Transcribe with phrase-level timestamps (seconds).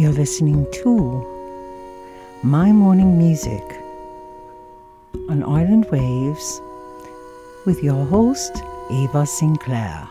[0.00, 1.26] You're listening to
[2.42, 3.62] My Morning Music
[5.28, 6.62] on Island Waves
[7.66, 8.50] with your host,
[8.90, 9.60] Ava St.
[9.60, 10.08] Clair.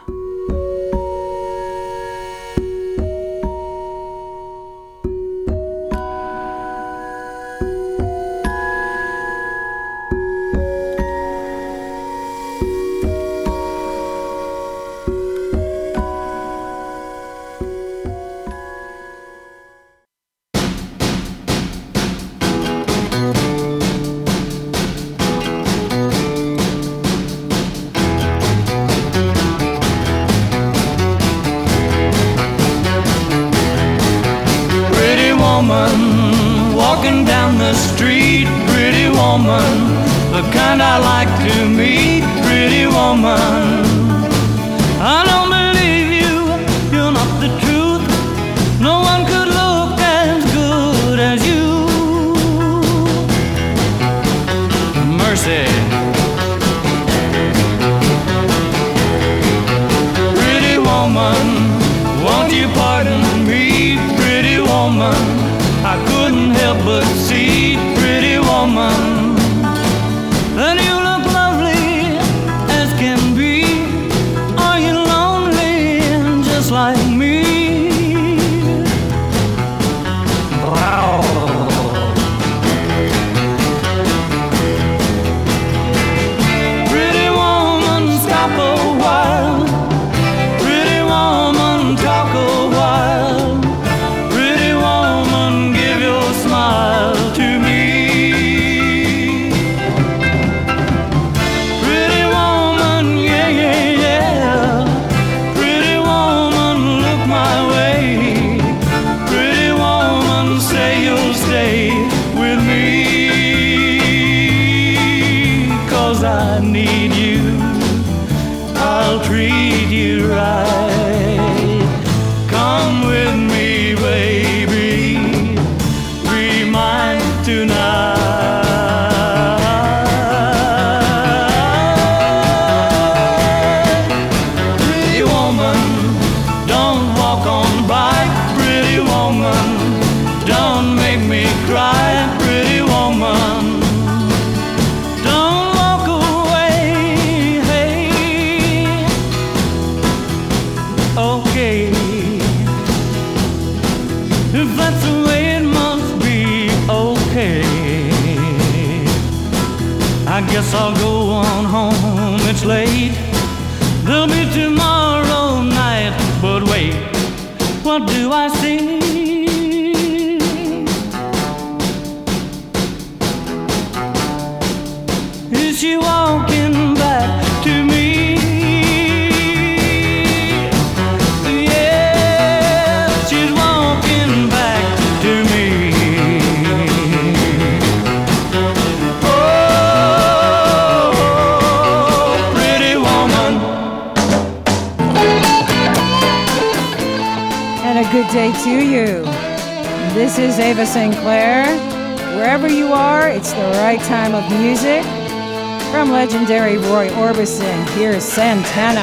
[207.49, 209.01] Orbison, here's Santana.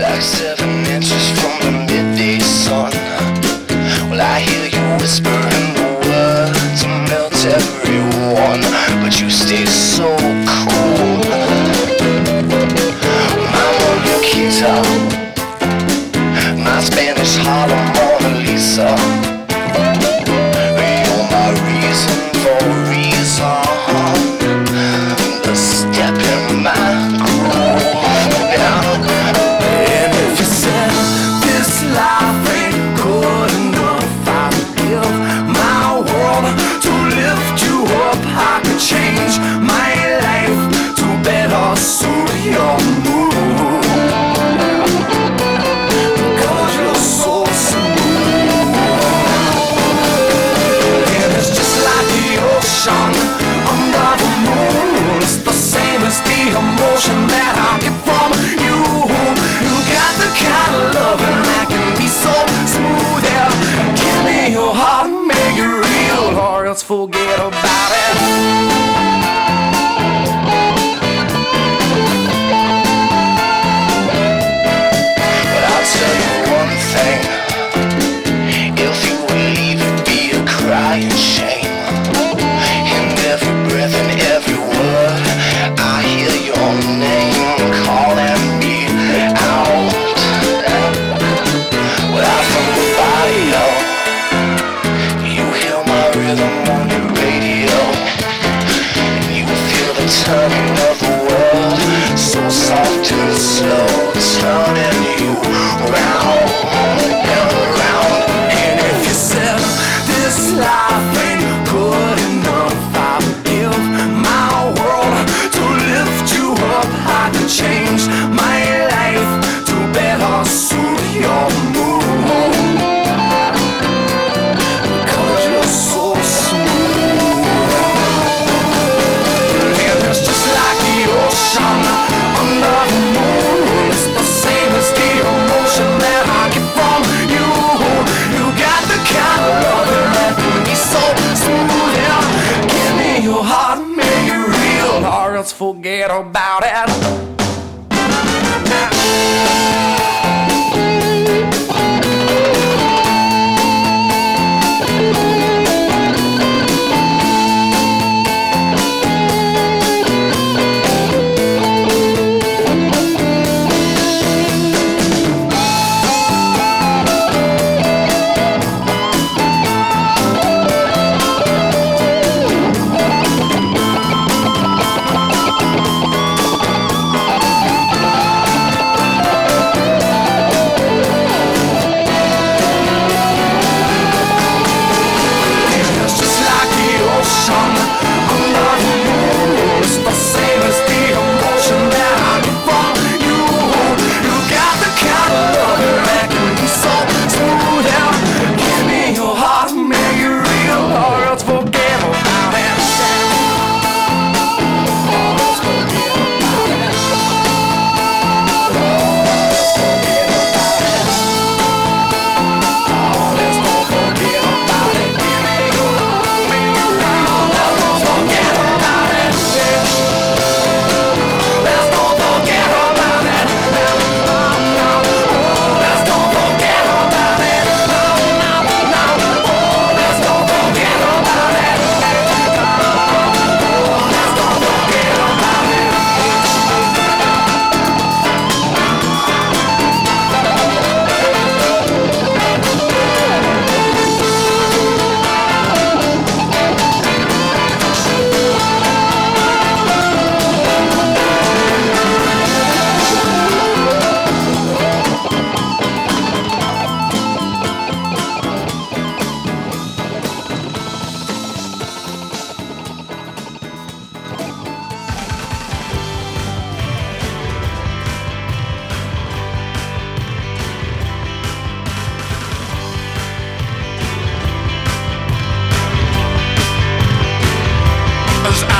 [0.00, 2.92] Like seven inches from the midday sun.
[4.08, 8.62] Well, I hear you whispering the words melt everyone,
[9.02, 10.11] but you stay so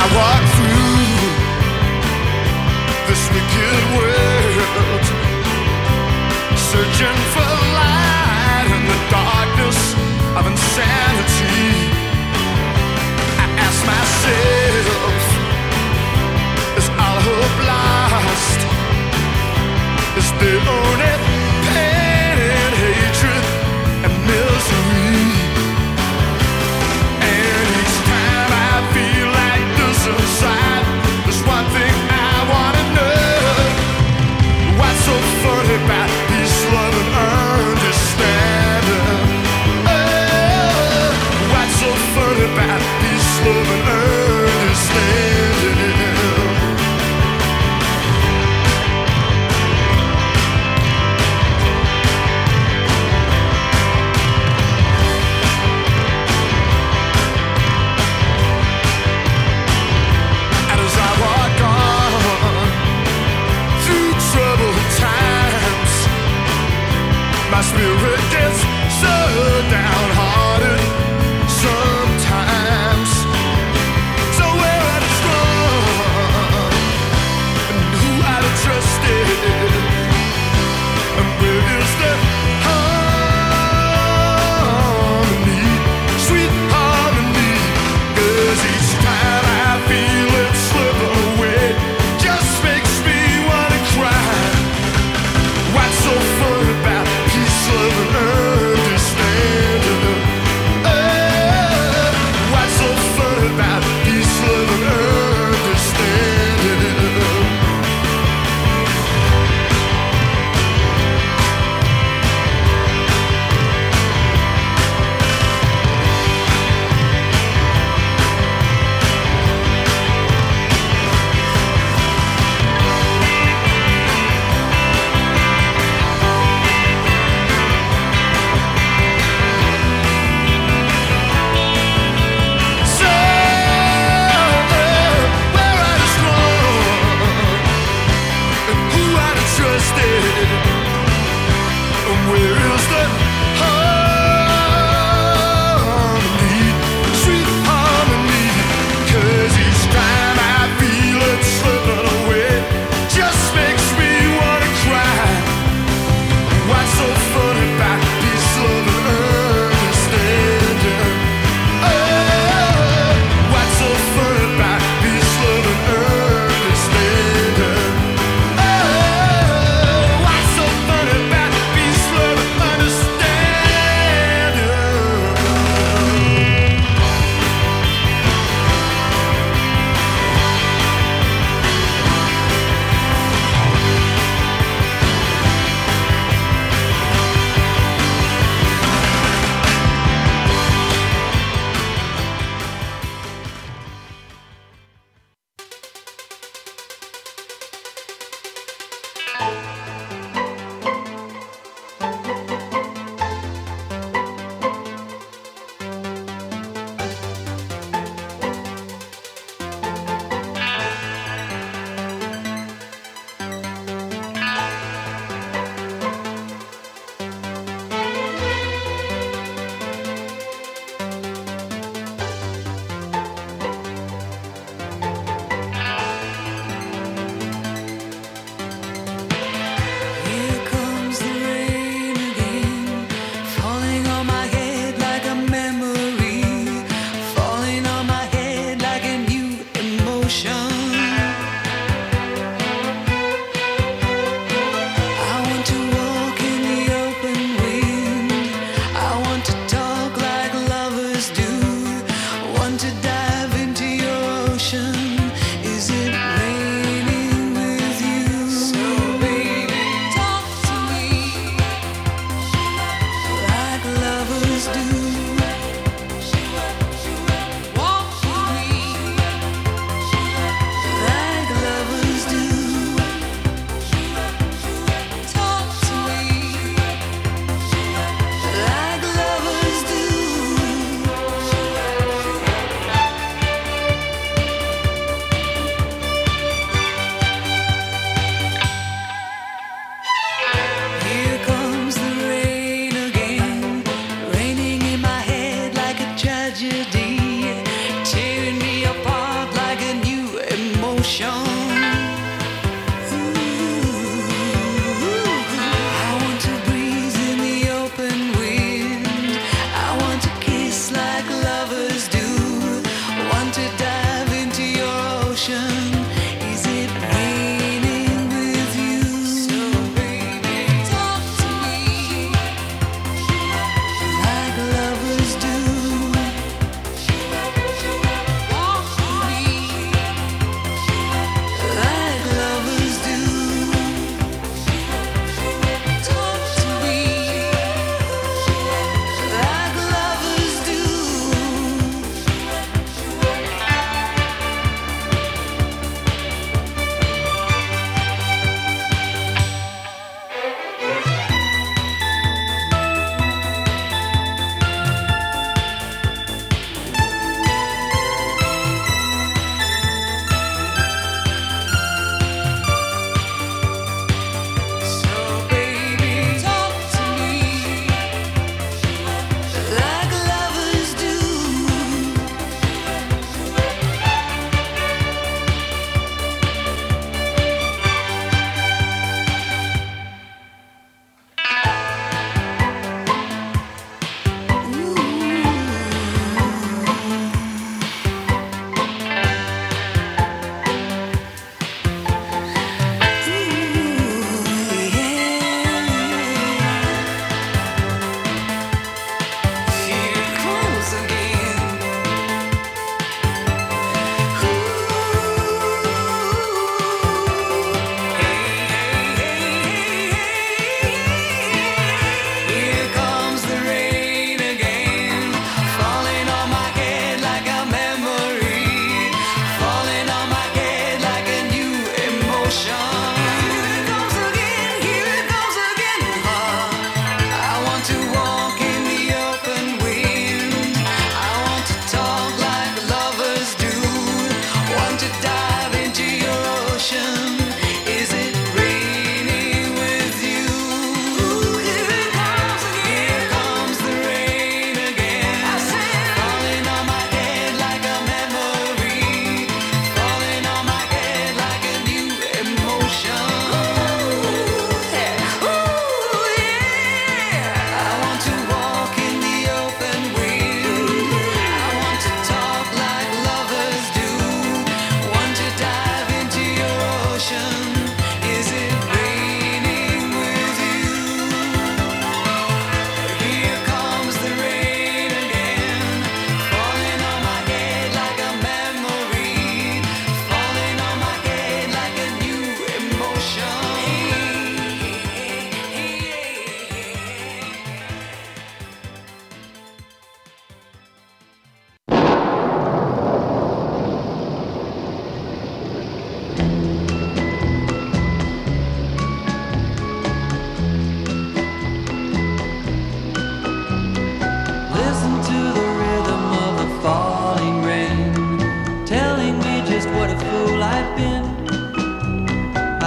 [0.03, 1.07] I walk through
[3.07, 5.05] this wicked world,
[6.59, 9.79] searching for light in the darkness
[10.39, 11.87] of insanity.
[13.43, 15.23] I ask myself,
[16.79, 18.61] is all hope lost?
[20.19, 21.12] Is the only
[35.85, 36.12] about
[67.62, 68.61] spirit gets
[69.00, 69.14] so
[69.71, 71.02] downhearted.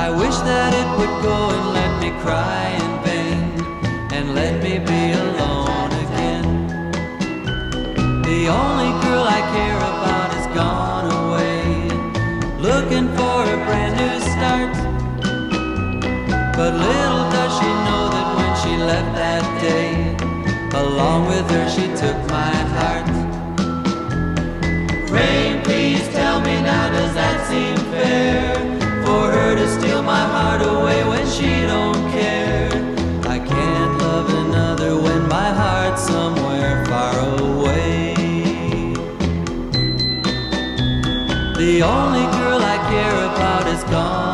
[0.06, 3.42] I wish that it would go and let me cry in vain
[4.14, 6.46] and let me be alone again.
[8.22, 11.90] The only girl I care about is gone away,
[12.62, 14.74] looking for a brand new start.
[16.56, 19.90] But little does she know that when she left that day,
[20.78, 23.15] along with her she took my heart.
[29.68, 32.70] steal my heart away when she don't care.
[33.28, 38.14] I can't love another when my heart's somewhere far away.
[41.58, 44.25] The only girl I care about is gone.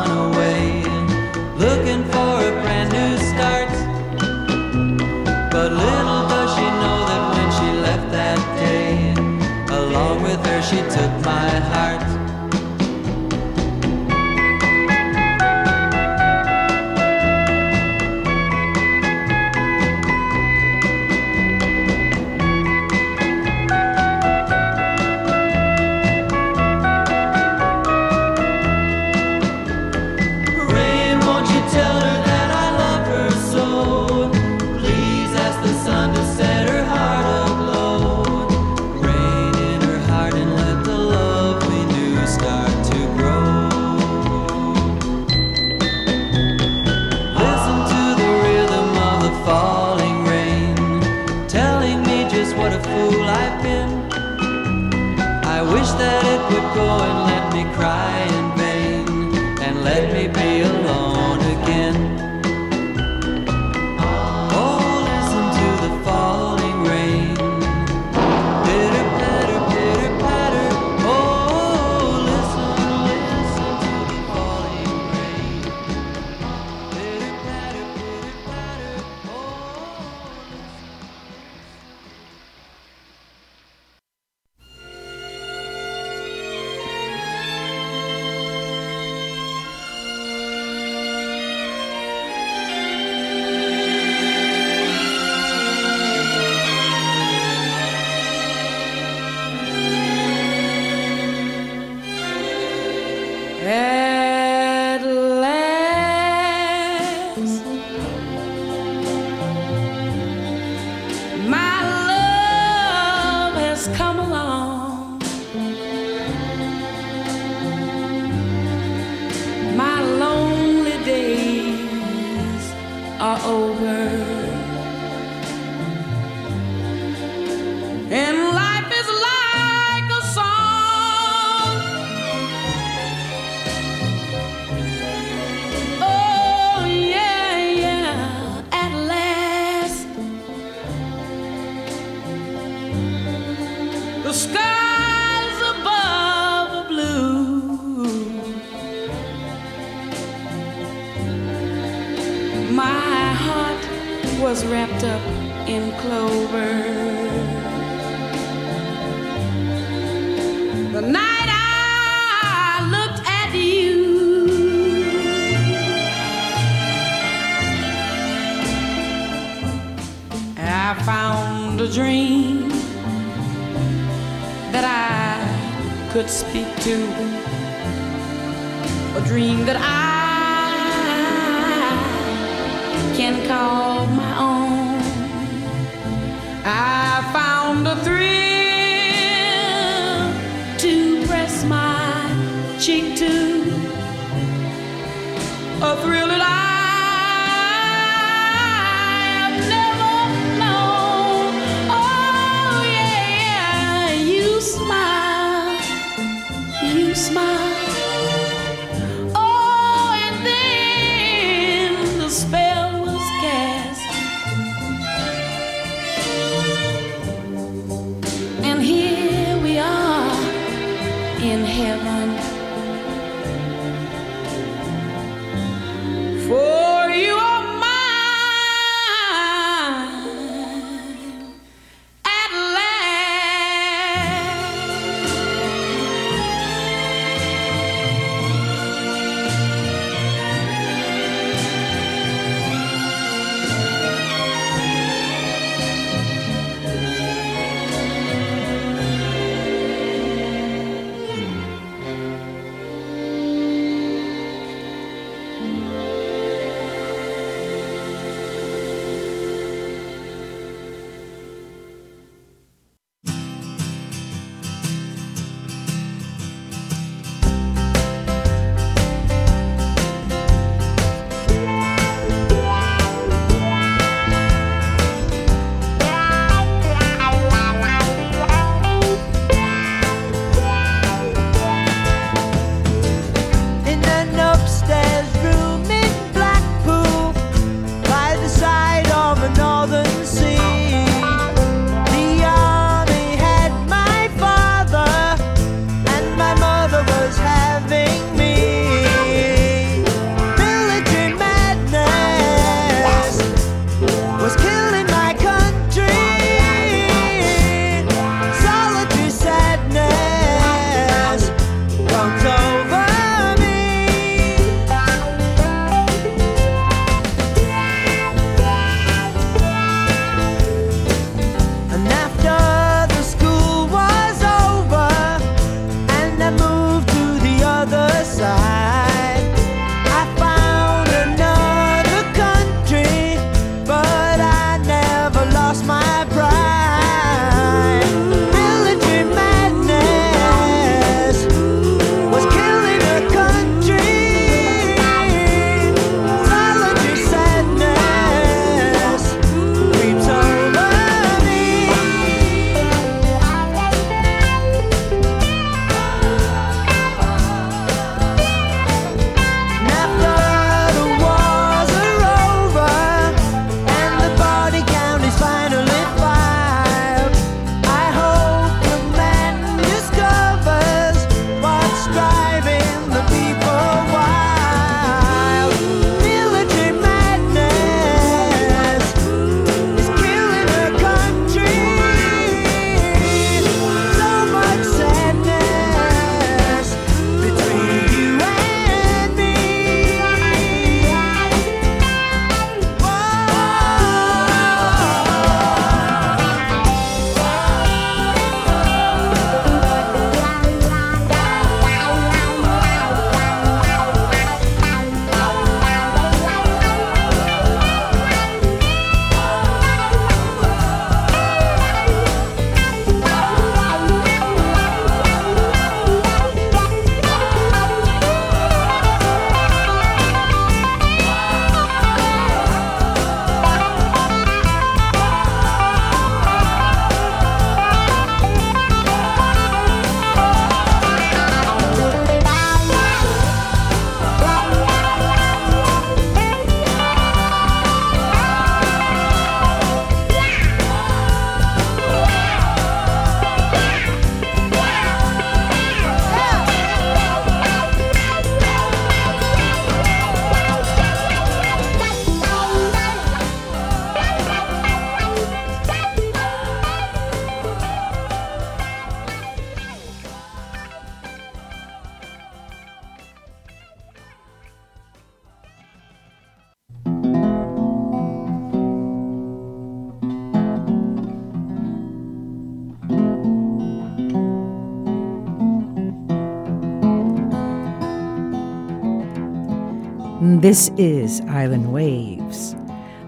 [480.62, 482.76] This is Island Waves,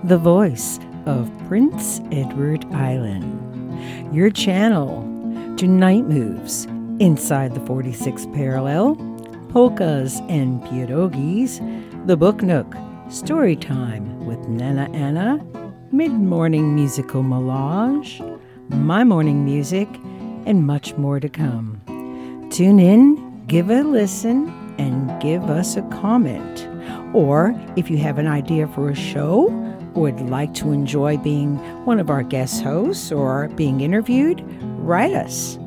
[0.05, 5.03] the voice of Prince Edward Island, your channel
[5.57, 6.67] to night moves
[7.01, 8.95] inside the 46th parallel,
[9.49, 11.59] polkas and pierogies,
[12.07, 12.73] the Book Nook,
[13.09, 15.45] story time with Nana Anna,
[15.91, 18.23] mid morning musical melange,
[18.69, 19.89] my morning music,
[20.47, 21.81] and much more to come.
[22.53, 26.69] Tune in, give a listen, and give us a comment.
[27.15, 29.49] Or if you have an idea for a show,
[29.95, 34.43] would like to enjoy being one of our guest hosts or being interviewed,
[34.79, 35.59] write us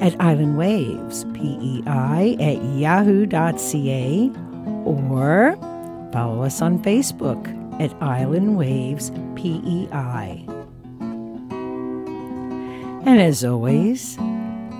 [0.00, 4.32] at Island Waves, PEI at yahoo.ca,
[4.84, 5.56] or
[6.12, 10.44] follow us on Facebook at Island Waves PEI.
[13.06, 14.16] And as always,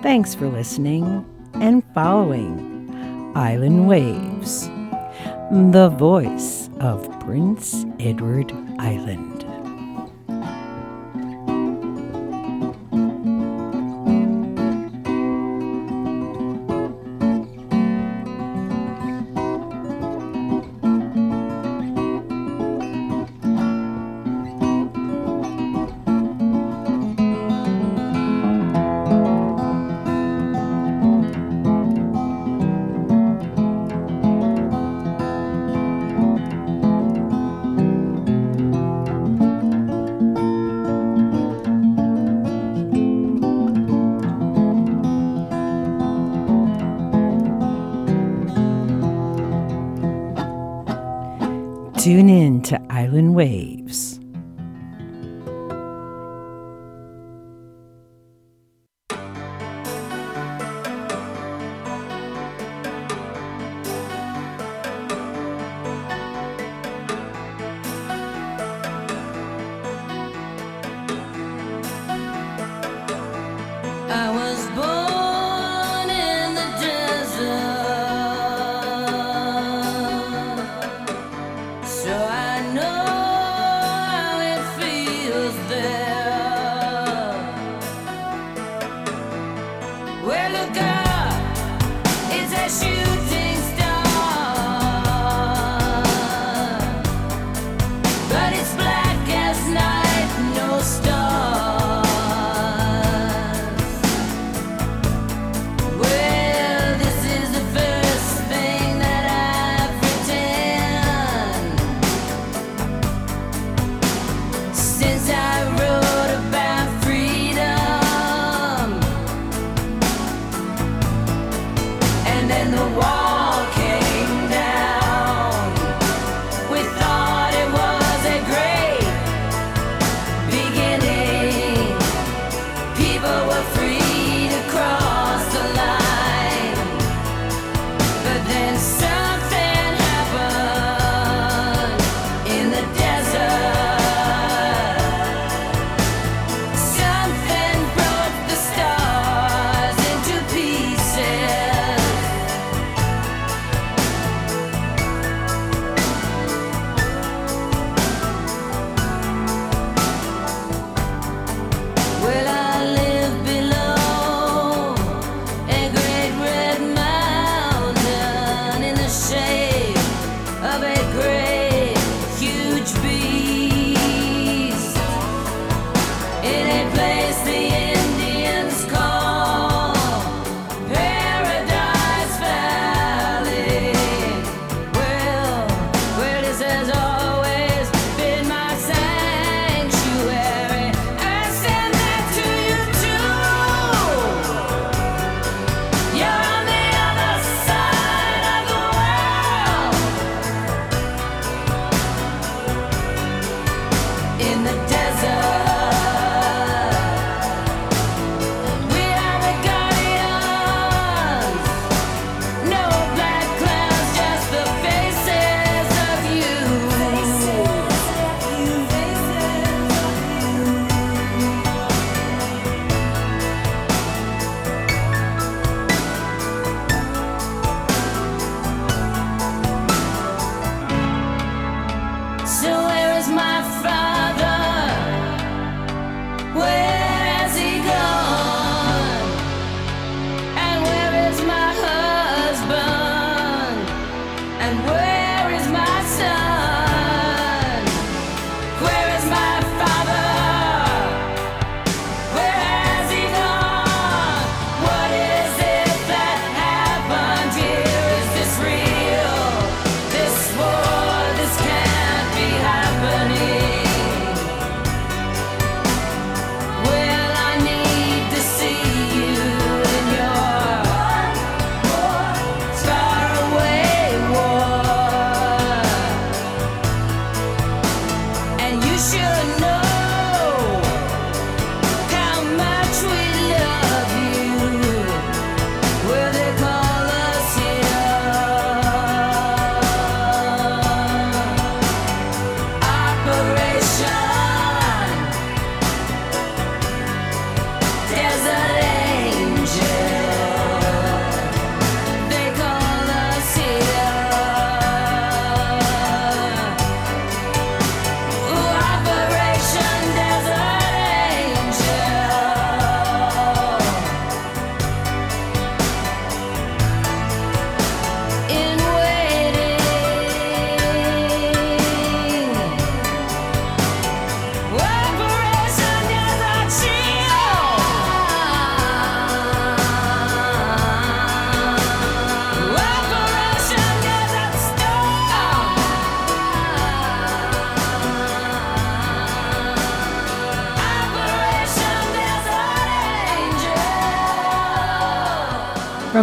[0.02, 4.68] thanks for listening and following Island Waves,
[5.50, 9.37] the voice of Prince Edward Island.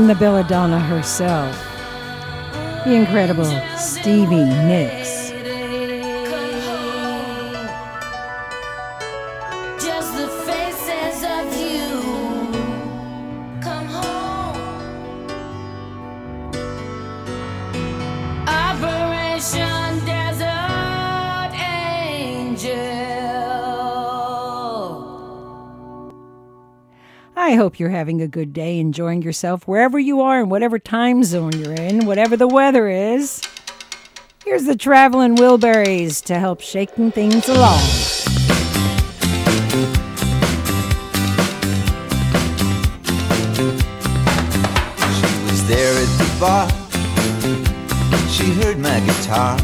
[0.05, 1.55] from the belladonna herself,
[2.85, 5.04] the incredible Stevie Nicks.
[27.55, 31.23] I hope you're having a good day, enjoying yourself wherever you are and whatever time
[31.23, 33.41] zone you're in, whatever the weather is.
[34.43, 37.79] Here's the Traveling Wilburys to help shaking things along.
[37.79, 38.25] She
[45.45, 46.67] was there at the bar.
[48.29, 49.57] She heard my guitar.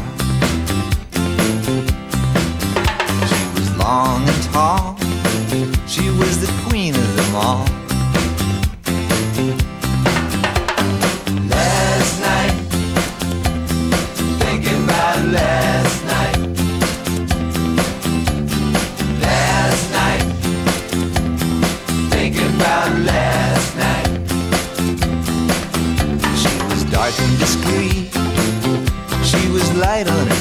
[3.28, 4.96] She was long and tall.
[5.86, 7.81] She was the queen of them all.
[27.20, 28.10] and discreet.
[29.24, 30.31] She was light on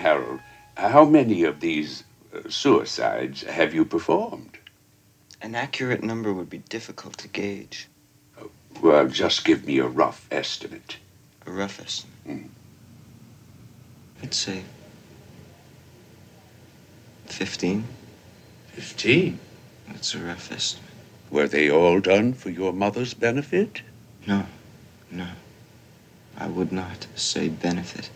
[0.00, 0.40] Harold,
[0.76, 4.56] how many of these uh, suicides have you performed?
[5.42, 7.86] An accurate number would be difficult to gauge.
[8.80, 10.96] Well, just give me a rough estimate.
[11.46, 12.16] A rough estimate.
[12.26, 12.46] Hmm.
[14.22, 14.62] I'd say
[17.26, 17.84] 15.
[18.68, 19.38] Fifteen.
[19.88, 20.90] That's a rough estimate.
[21.30, 23.82] Were they all done for your mother's benefit?
[24.26, 24.46] No,
[25.10, 25.28] no.
[26.38, 28.10] I would not say benefit.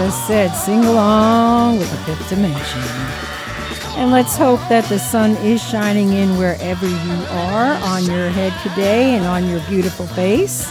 [0.00, 2.80] just said, sing along with the fifth dimension.
[4.00, 8.54] And let's hope that the sun is shining in wherever you are on your head
[8.62, 10.70] today and on your beautiful face.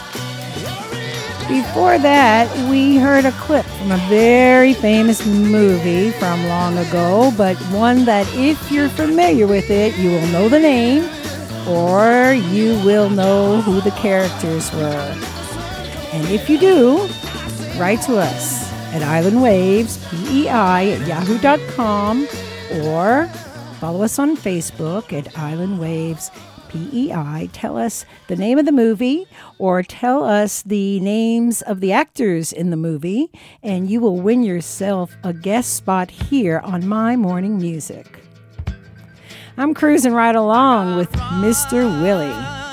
[1.47, 7.55] Before that, we heard a clip from a very famous movie from long ago, but
[7.71, 11.03] one that if you're familiar with it, you will know the name
[11.67, 15.15] or you will know who the characters were.
[16.13, 17.07] And if you do,
[17.77, 18.58] write to us
[18.91, 22.27] at islandwavespei at yahoo.com
[22.85, 23.27] or
[23.79, 26.31] follow us on Facebook at Island Waves
[26.69, 27.49] PEI.
[27.51, 29.25] Tell us the name of the movie
[29.57, 33.29] or tell us the names of the actors in the movie,
[33.61, 38.19] and you will win yourself a guest spot here on My Morning Music.
[39.57, 42.01] I'm cruising right along with Mr.
[42.01, 42.68] Willie.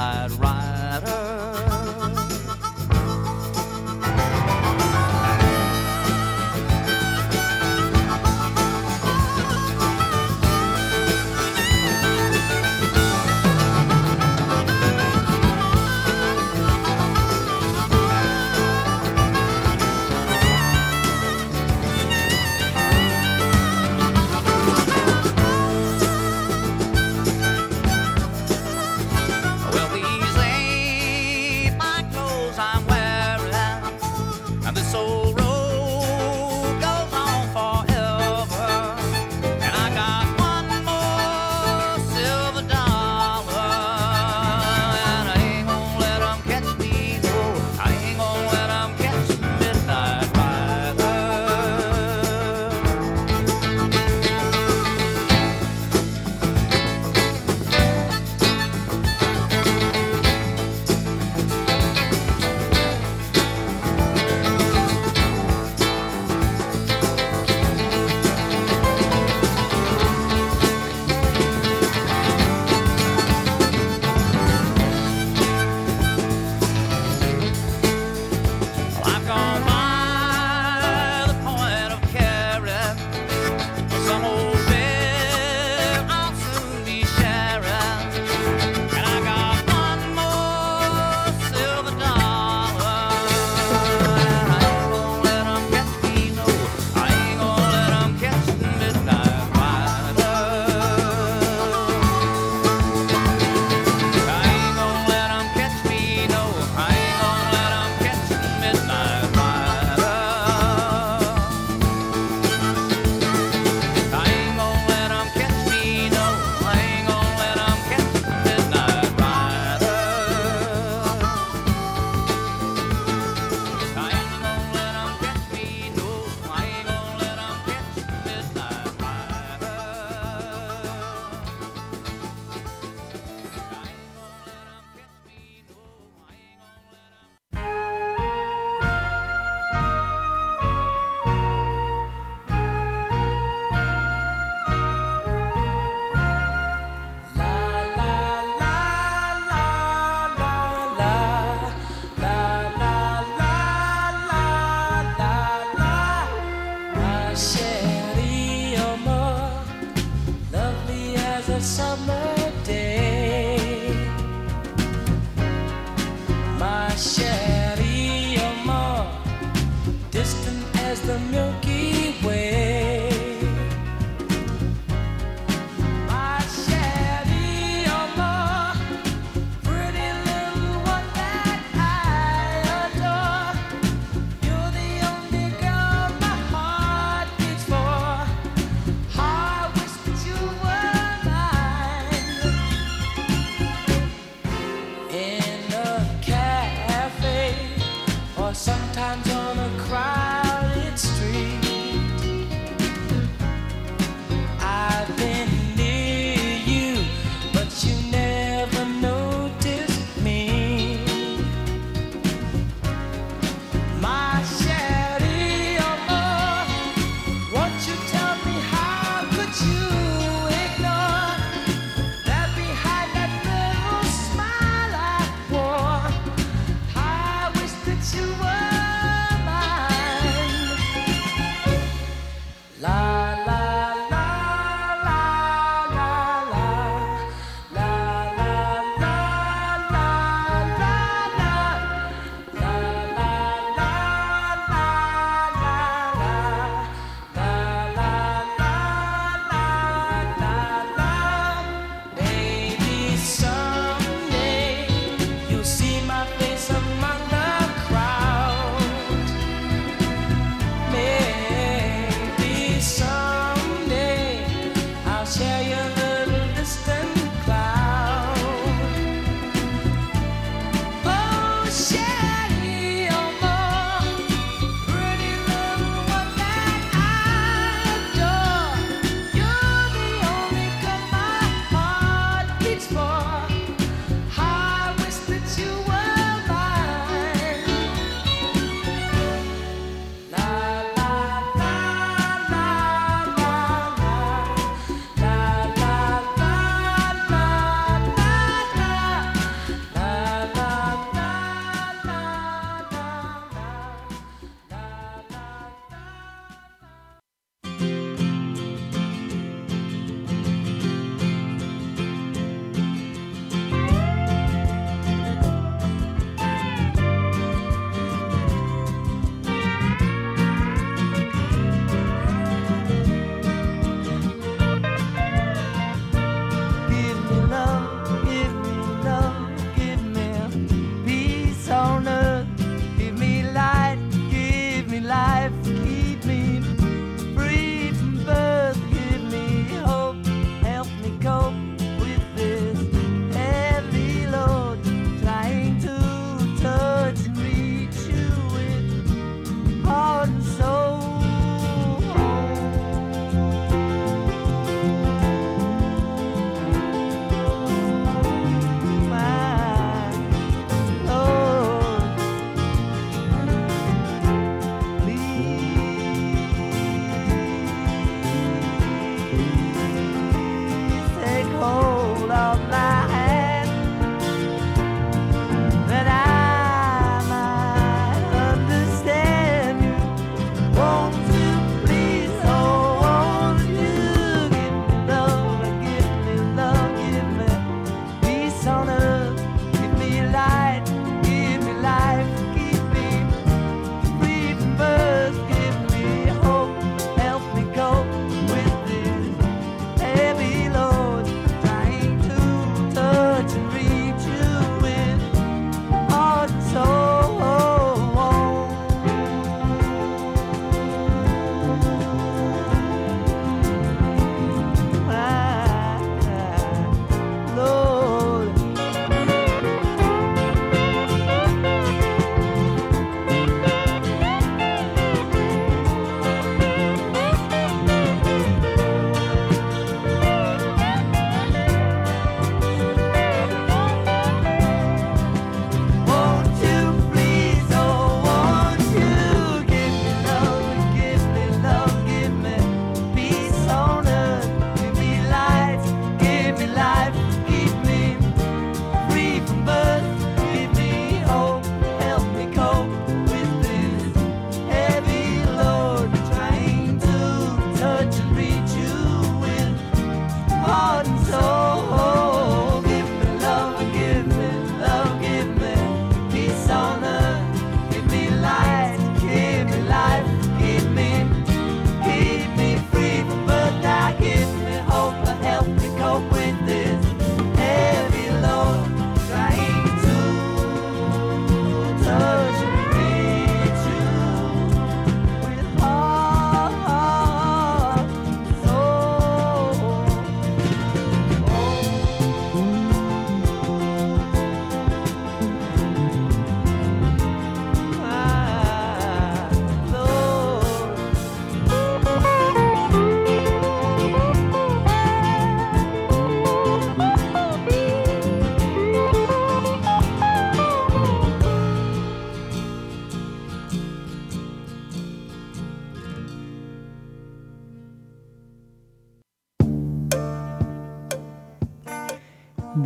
[0.00, 0.59] high rise.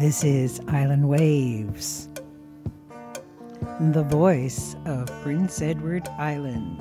[0.05, 2.11] This is Island Waves,
[3.81, 6.79] the voice of Prince Edward Island.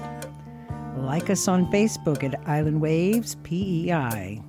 [0.97, 4.41] Like us on Facebook at Island Waves PEI.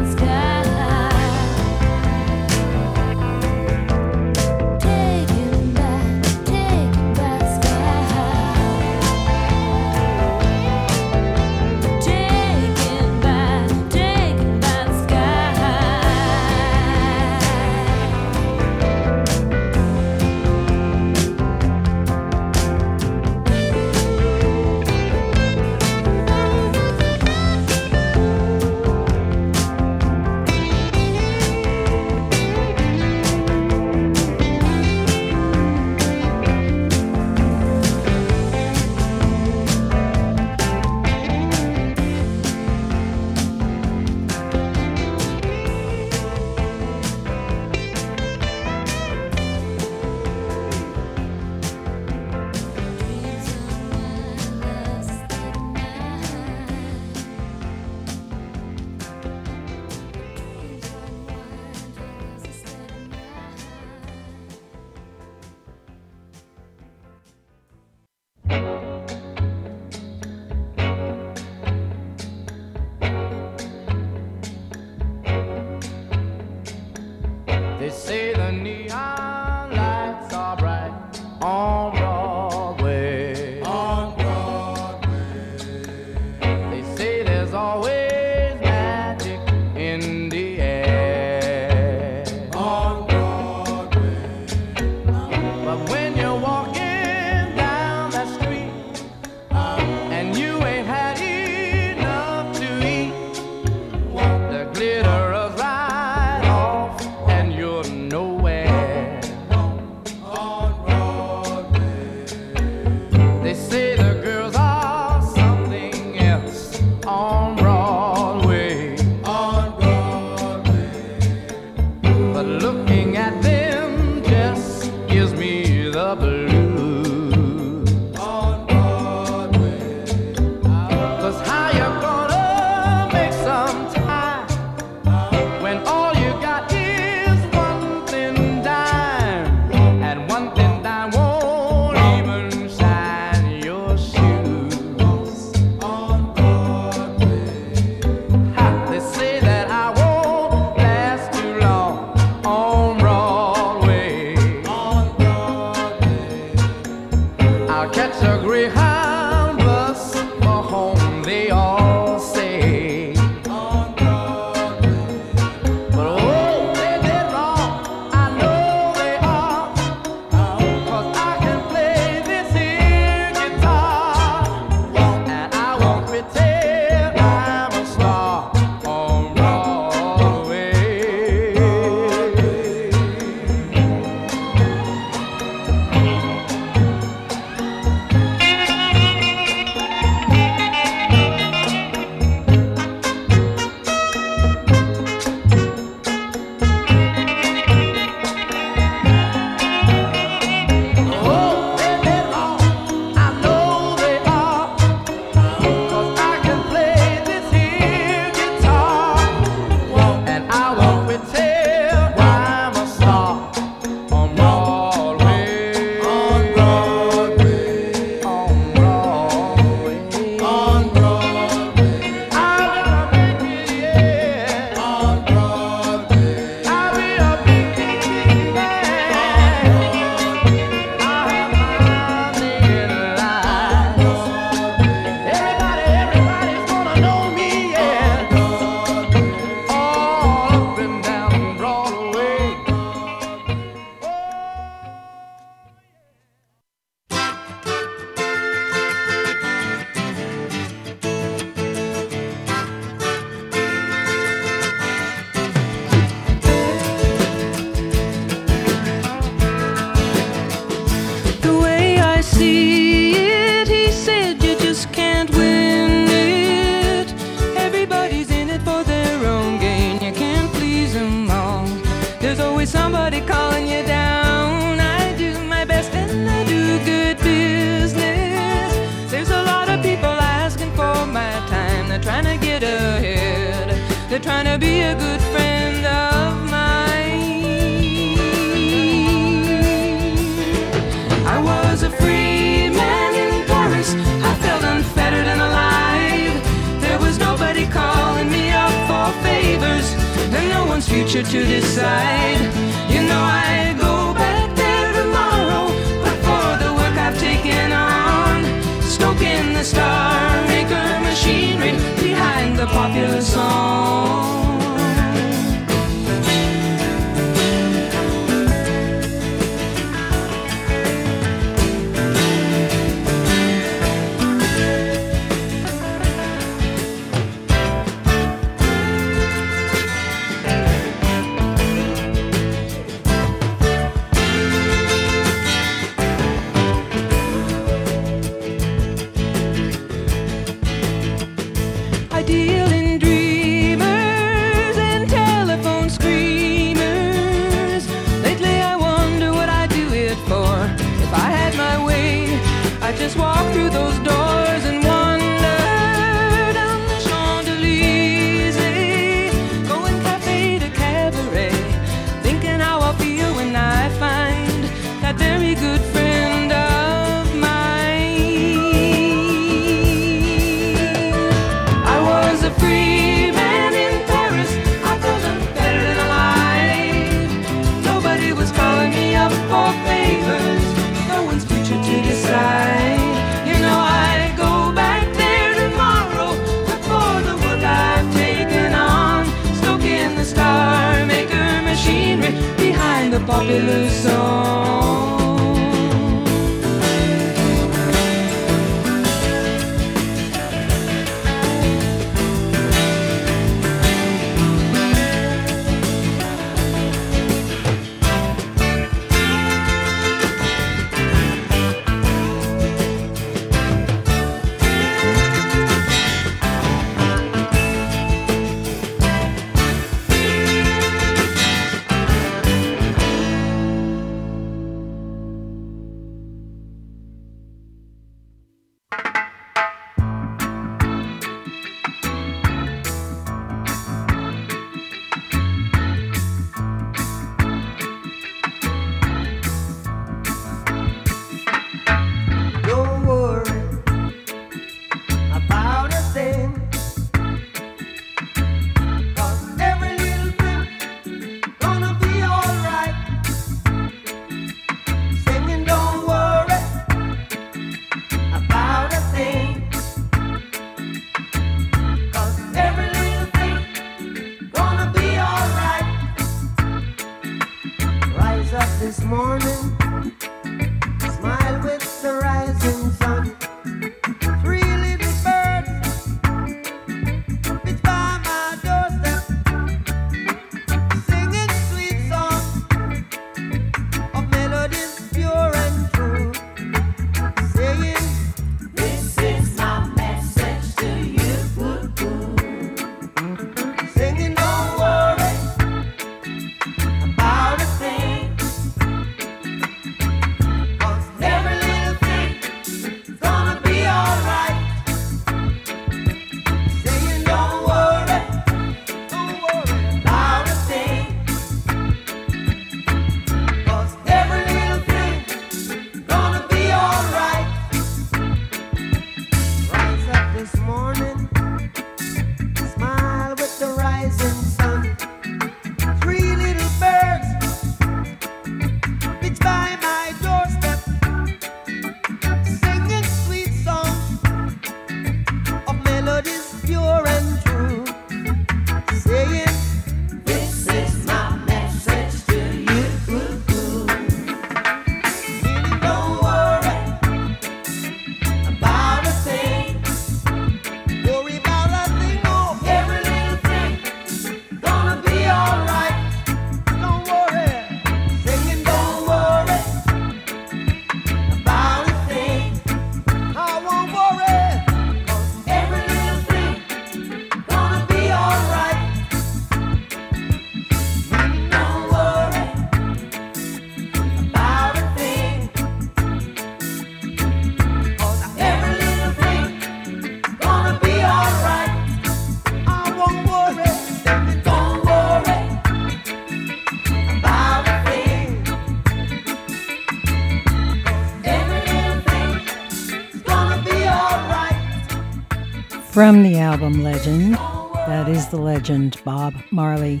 [596.00, 600.00] From the album Legend, that is the legend, Bob Marley.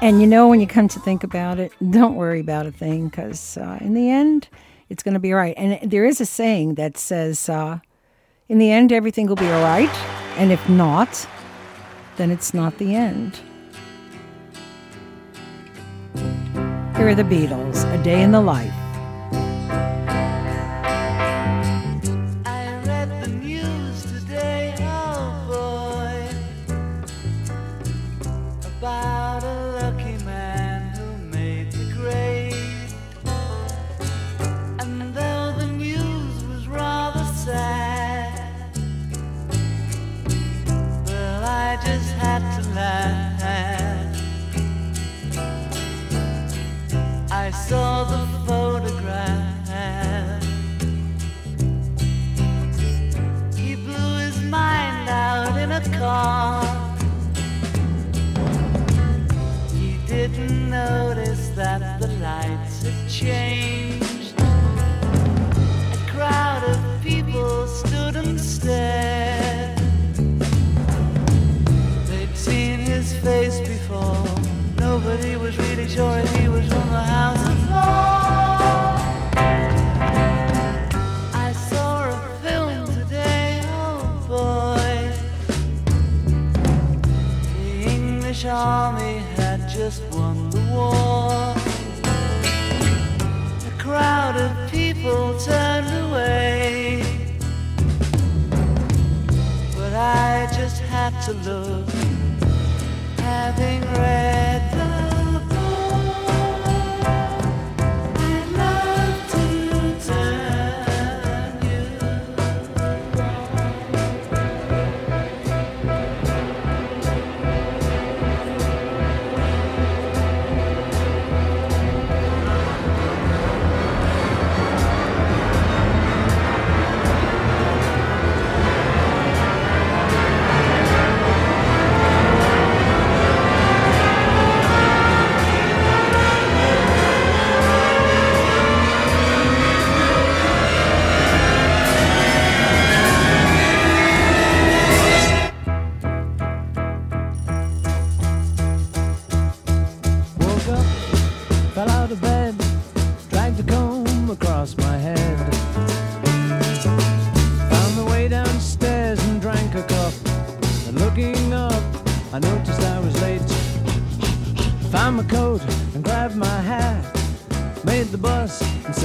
[0.00, 3.08] And you know, when you come to think about it, don't worry about a thing
[3.08, 4.48] because uh, in the end,
[4.90, 5.54] it's going to be all right.
[5.56, 7.80] And there is a saying that says, uh,
[8.48, 9.92] in the end, everything will be all right.
[10.38, 11.26] And if not,
[12.16, 13.40] then it's not the end.
[16.94, 18.79] Here are the Beatles, A Day in the Life.
[101.32, 101.88] To look,
[103.18, 104.59] having read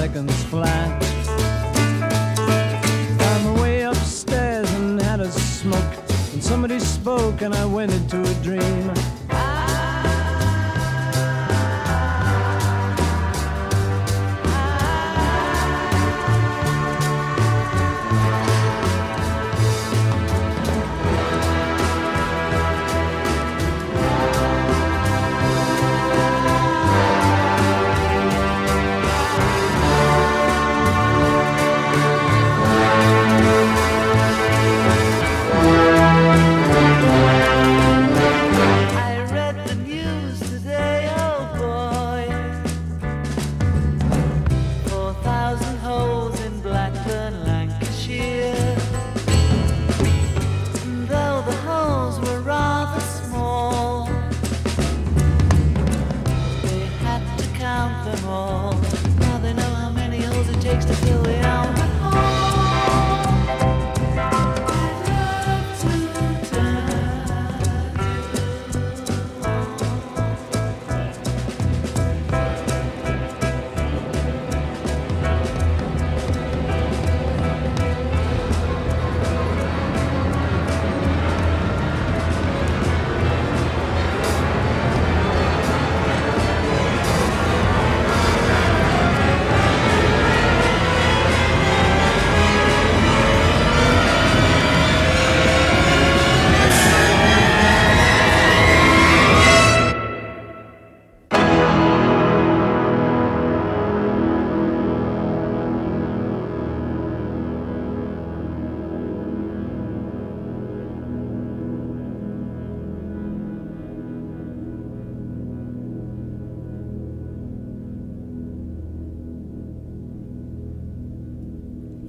[0.08, 1.04] seconds flat.
[3.20, 5.94] Found my way upstairs and had a smoke.
[6.34, 8.25] And somebody spoke and I went into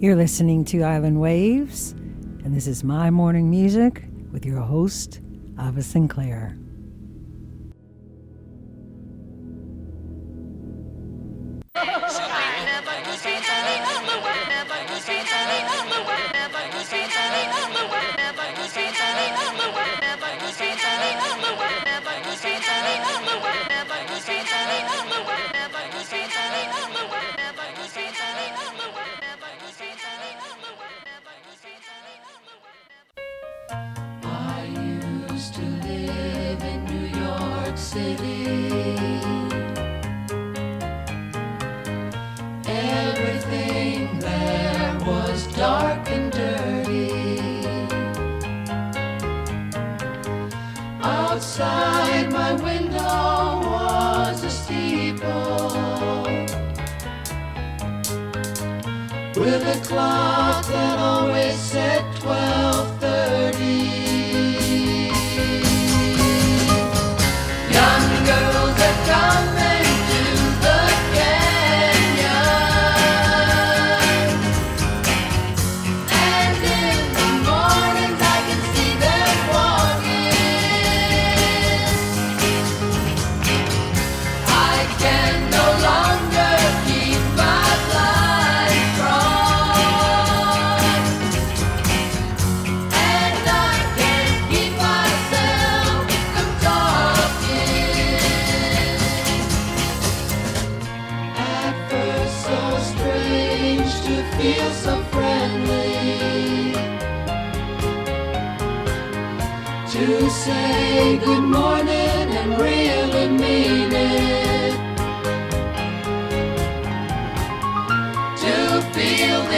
[0.06, 5.20] You're listening to Island Waves, and this is my morning music with your host,
[5.58, 6.08] Ava St.
[6.08, 6.56] Clair.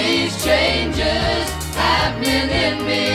[0.02, 3.07] these changes happening in me.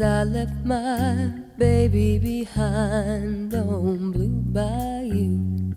[0.00, 3.52] I left my baby behind.
[3.52, 5.74] On Blue Bayou,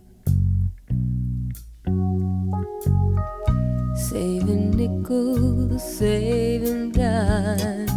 [3.95, 7.91] saving nickels, saving dimes,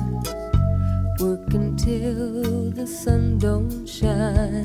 [1.21, 4.65] working till the sun don't shine,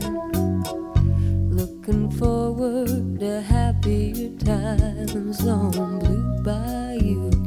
[1.50, 5.46] looking forward to happier times.
[5.46, 7.39] On Blue Bayou.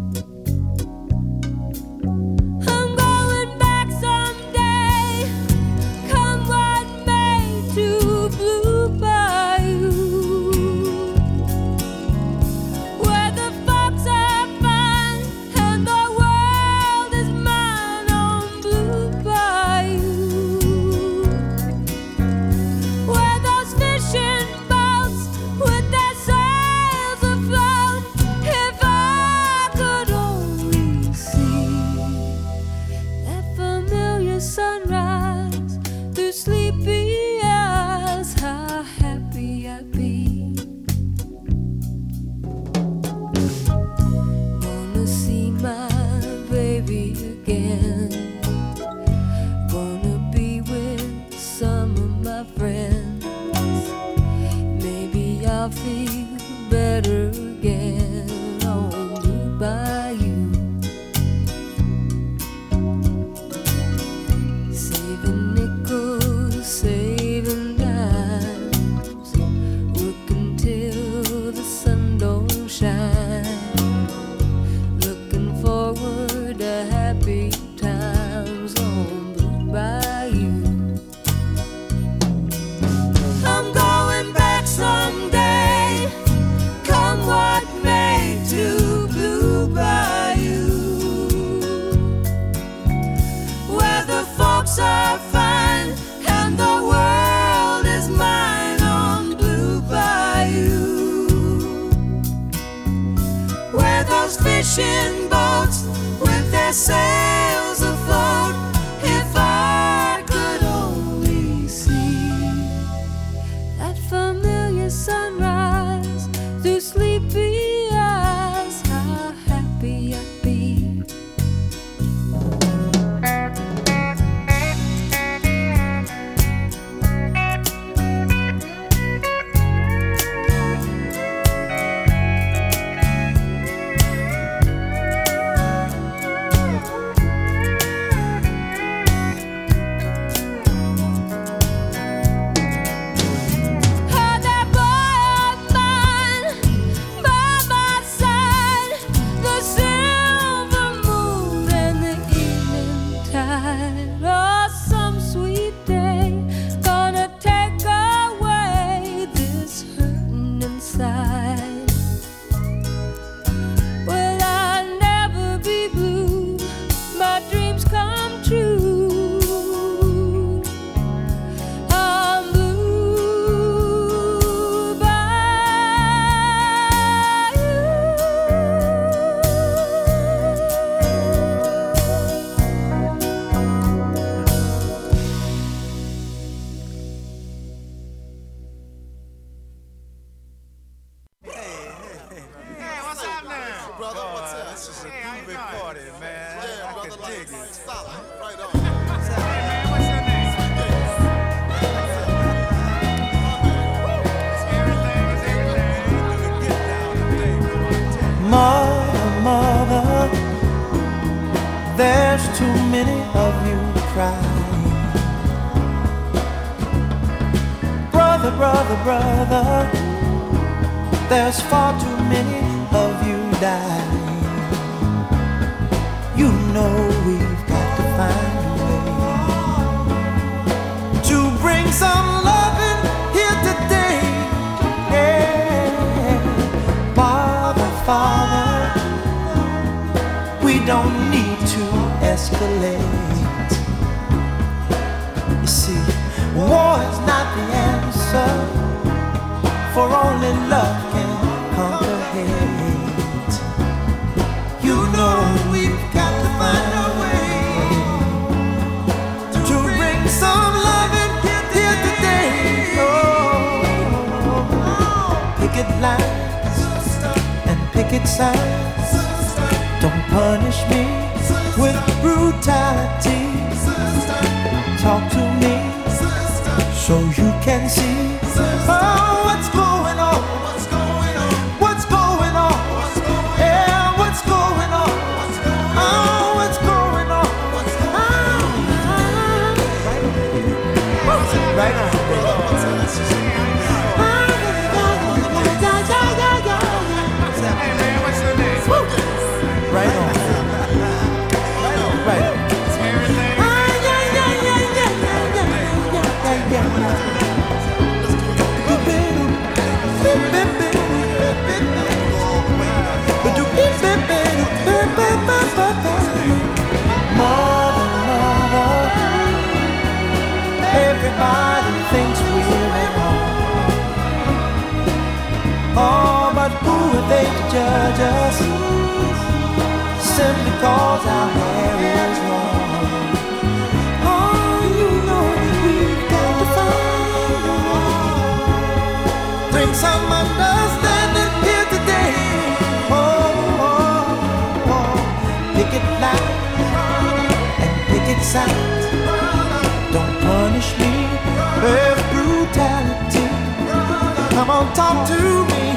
[352.73, 354.55] mentality.
[354.55, 355.41] Come on, talk to
[355.73, 355.93] me.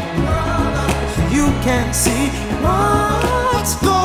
[1.34, 2.30] You can see
[2.62, 4.05] what's going on.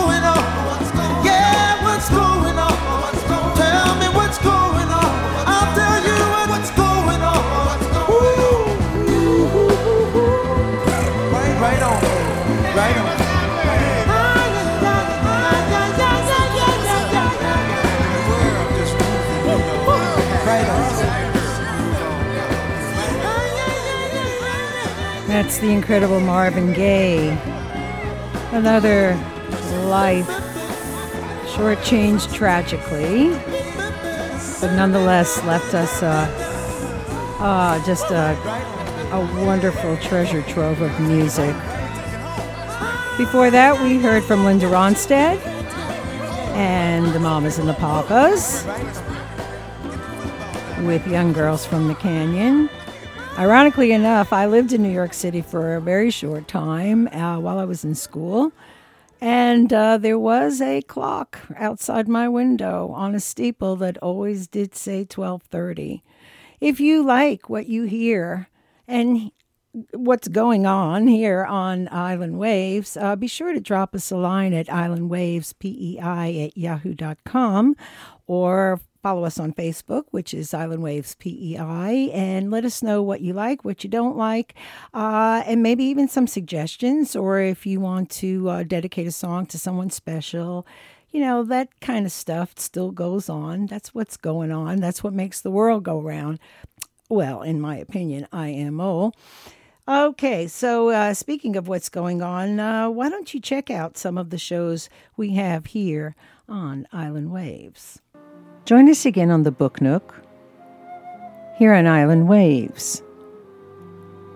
[25.43, 27.31] That's the incredible Marvin Gaye.
[28.53, 29.15] Another
[29.87, 30.29] life
[31.55, 33.31] shortchanged tragically,
[34.61, 36.29] but nonetheless left us uh,
[37.41, 38.37] uh, just a,
[39.13, 41.55] a wonderful treasure trove of music.
[43.17, 45.39] Before that, we heard from Linda Ronstadt
[46.53, 48.67] and the Mamas and the Papas
[50.85, 52.69] with Young Girls from the Canyon.
[53.41, 57.59] Ironically enough, I lived in New York City for a very short time uh, while
[57.59, 58.53] I was in school.
[59.19, 64.75] And uh, there was a clock outside my window on a steeple that always did
[64.75, 66.03] say 1230.
[66.61, 68.51] If you like what you hear
[68.87, 69.33] and
[69.95, 74.53] what's going on here on Island Waves, uh, be sure to drop us a line
[74.53, 77.75] at islandwavespei at yahoo.com
[78.27, 83.21] or follow us on Facebook, which is Island Waves PEI, and let us know what
[83.21, 84.55] you like, what you don't like,
[84.93, 89.47] uh, and maybe even some suggestions, or if you want to uh, dedicate a song
[89.47, 90.67] to someone special.
[91.11, 93.67] You know, that kind of stuff still goes on.
[93.67, 94.81] That's what's going on.
[94.81, 96.39] That's what makes the world go round.
[97.09, 99.13] Well, in my opinion, IMO.
[99.89, 104.17] Okay, so uh, speaking of what's going on, uh, why don't you check out some
[104.17, 106.15] of the shows we have here
[106.49, 108.01] on Island Waves?
[108.71, 110.15] Join us again on the Book Nook
[111.59, 113.03] here on Island Waves,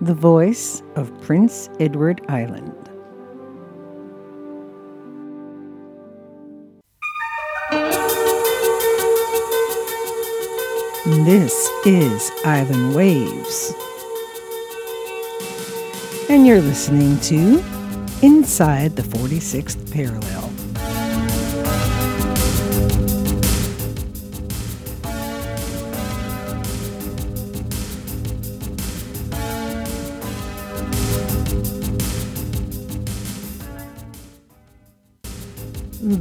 [0.00, 2.74] the voice of Prince Edward Island.
[11.24, 13.72] This is Island Waves.
[16.28, 17.62] And you're listening to
[18.20, 20.63] Inside the 46th Parallel.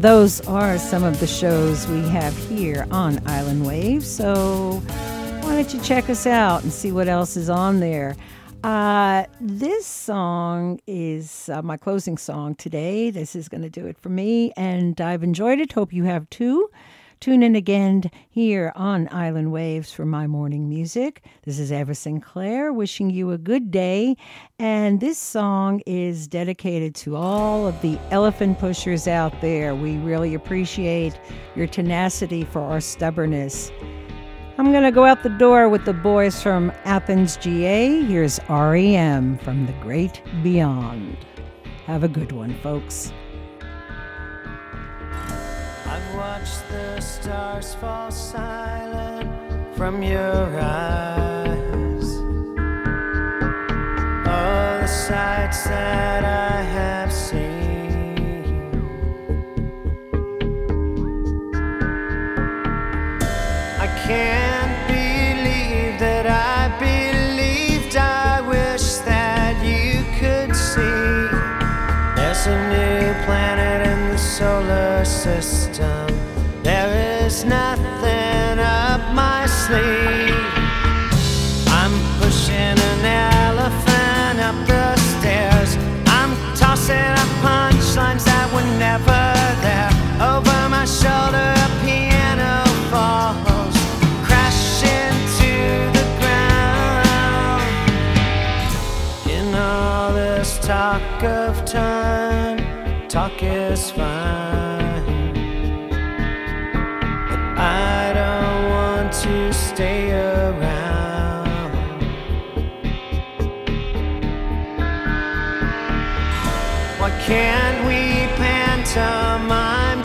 [0.02, 4.04] Those are some of the shows we have here on Island Wave.
[4.04, 4.82] So
[5.42, 8.18] why don't you check us out and see what else is on there?
[8.64, 13.12] Uh, this song is uh, my closing song today.
[13.12, 15.72] This is going to do it for me, and I've enjoyed it.
[15.72, 16.70] Hope you have too.
[17.24, 21.24] Tune in again here on Island Waves for my morning music.
[21.44, 22.22] This is Ava St.
[22.22, 24.18] Clair wishing you a good day.
[24.60, 29.74] And this song is dedicated to all of the elephant pushers out there.
[29.74, 31.18] We really appreciate
[31.56, 33.72] your tenacity for our stubbornness.
[34.58, 38.02] I'm going to go out the door with the boys from Athens, GA.
[38.02, 41.16] Here's REM from the Great Beyond.
[41.86, 43.14] Have a good one, folks.
[46.44, 49.30] I've the stars fall silent
[49.78, 52.10] from your eyes.
[54.28, 57.43] All the sights that I have seen.
[77.34, 80.23] There is nothing up my sleeve.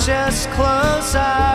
[0.09, 1.48] Just close our